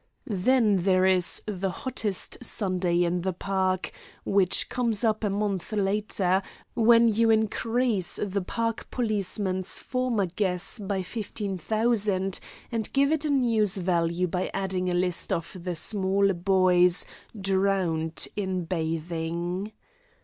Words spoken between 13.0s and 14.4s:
it a news value